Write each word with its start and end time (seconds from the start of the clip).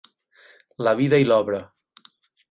La 0.87 0.93
vida 0.99 1.19
i 1.23 1.27
l'obra. 1.27 1.59